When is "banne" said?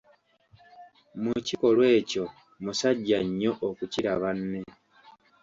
4.21-4.61